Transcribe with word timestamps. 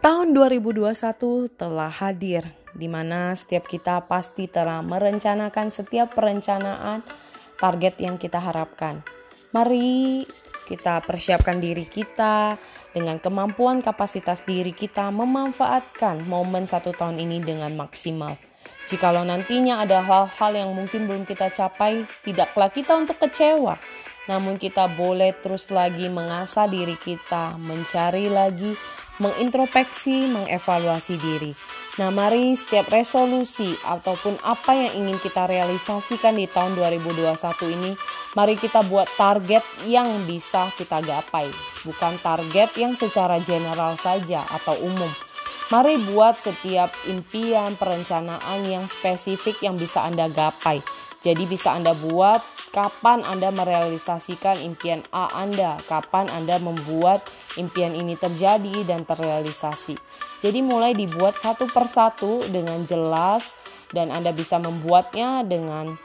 Tahun 0.00 0.32
2021 0.32 1.60
telah 1.60 1.92
hadir 1.92 2.40
di 2.72 2.88
mana 2.88 3.36
setiap 3.36 3.68
kita 3.68 4.00
pasti 4.08 4.48
telah 4.48 4.80
merencanakan 4.80 5.68
setiap 5.68 6.16
perencanaan 6.16 7.04
target 7.60 8.00
yang 8.00 8.16
kita 8.16 8.40
harapkan. 8.40 9.04
Mari 9.52 10.24
kita 10.64 11.04
persiapkan 11.04 11.60
diri 11.60 11.84
kita 11.84 12.56
dengan 12.96 13.20
kemampuan 13.20 13.84
kapasitas 13.84 14.40
diri 14.40 14.72
kita 14.72 15.12
memanfaatkan 15.12 16.24
momen 16.24 16.64
satu 16.64 16.96
tahun 16.96 17.20
ini 17.20 17.44
dengan 17.44 17.76
maksimal. 17.76 18.40
Jikalau 18.88 19.28
nantinya 19.28 19.84
ada 19.84 20.00
hal-hal 20.00 20.52
yang 20.56 20.72
mungkin 20.72 21.12
belum 21.12 21.28
kita 21.28 21.52
capai, 21.52 22.08
tidaklah 22.24 22.72
kita 22.72 22.96
untuk 22.96 23.20
kecewa. 23.20 23.76
Namun 24.32 24.56
kita 24.56 24.88
boleh 24.96 25.36
terus 25.44 25.68
lagi 25.68 26.08
mengasah 26.08 26.64
diri 26.72 26.96
kita, 26.96 27.60
mencari 27.60 28.32
lagi 28.32 28.72
mengintrospeksi, 29.20 30.26
mengevaluasi 30.32 31.14
diri. 31.20 31.52
Nah, 32.00 32.08
mari 32.08 32.56
setiap 32.56 32.88
resolusi 32.88 33.76
ataupun 33.84 34.40
apa 34.40 34.72
yang 34.72 35.04
ingin 35.04 35.20
kita 35.20 35.44
realisasikan 35.44 36.40
di 36.40 36.48
tahun 36.48 36.72
2021 36.74 37.36
ini, 37.76 37.92
mari 38.32 38.56
kita 38.56 38.80
buat 38.88 39.06
target 39.20 39.62
yang 39.84 40.08
bisa 40.24 40.72
kita 40.80 41.04
gapai, 41.04 41.52
bukan 41.84 42.16
target 42.24 42.72
yang 42.80 42.96
secara 42.96 43.36
general 43.44 44.00
saja 44.00 44.48
atau 44.48 44.80
umum. 44.80 45.12
Mari 45.70 46.02
buat 46.02 46.42
setiap 46.42 46.90
impian, 47.06 47.78
perencanaan 47.78 48.66
yang 48.66 48.90
spesifik 48.90 49.60
yang 49.62 49.78
bisa 49.78 50.02
Anda 50.02 50.26
gapai. 50.26 50.82
Jadi 51.20 51.44
bisa 51.44 51.76
Anda 51.76 51.92
buat 51.92 52.40
kapan 52.72 53.20
Anda 53.28 53.52
merealisasikan 53.52 54.64
impian 54.64 55.04
A 55.12 55.28
Anda, 55.36 55.76
kapan 55.84 56.32
Anda 56.32 56.56
membuat 56.56 57.28
impian 57.60 57.92
ini 57.92 58.16
terjadi 58.16 58.88
dan 58.88 59.04
terrealisasi. 59.04 60.00
Jadi 60.40 60.64
mulai 60.64 60.96
dibuat 60.96 61.36
satu 61.36 61.68
persatu 61.68 62.48
dengan 62.48 62.88
jelas 62.88 63.52
dan 63.92 64.08
Anda 64.08 64.32
bisa 64.32 64.56
membuatnya 64.56 65.44
dengan 65.44 66.00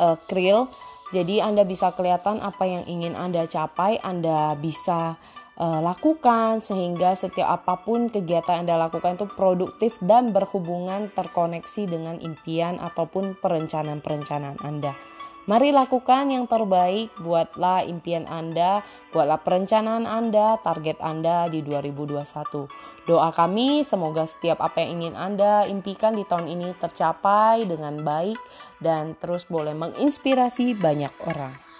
uh, 0.00 0.18
krill. 0.26 0.66
Jadi 1.12 1.44
Anda 1.44 1.62
bisa 1.62 1.92
kelihatan 1.92 2.40
apa 2.40 2.64
yang 2.66 2.82
ingin 2.88 3.14
Anda 3.14 3.46
capai, 3.46 4.00
Anda 4.00 4.58
bisa 4.58 5.20
uh, 5.62 5.78
lakukan 5.78 6.58
sehingga 6.58 7.14
setiap 7.14 7.62
apa 7.62 7.78
pun 7.86 8.10
kegiatan 8.10 8.66
Anda 8.66 8.74
lakukan 8.74 9.14
itu 9.14 9.30
produktif 9.30 9.94
dan 10.02 10.34
berhubungan 10.34 11.14
terkoneksi 11.14 11.86
dengan 11.86 12.18
impian 12.18 12.82
ataupun 12.82 13.38
perencanaan-perencanaan 13.38 14.58
Anda. 14.66 14.98
Mari 15.42 15.74
lakukan 15.74 16.30
yang 16.30 16.46
terbaik, 16.46 17.10
buatlah 17.18 17.82
impian 17.82 18.30
Anda, 18.30 18.86
buatlah 19.10 19.42
perencanaan 19.42 20.06
Anda, 20.06 20.62
target 20.62 21.02
Anda 21.02 21.50
di 21.50 21.66
2021. 21.66 22.70
Doa 23.10 23.34
kami 23.34 23.82
semoga 23.82 24.22
setiap 24.22 24.62
apa 24.62 24.86
yang 24.86 25.02
ingin 25.02 25.18
Anda 25.18 25.66
impikan 25.66 26.14
di 26.14 26.22
tahun 26.22 26.46
ini 26.46 26.78
tercapai 26.78 27.66
dengan 27.66 28.06
baik 28.06 28.38
dan 28.78 29.18
terus 29.18 29.42
boleh 29.50 29.74
menginspirasi 29.74 30.78
banyak 30.78 31.10
orang. 31.26 31.72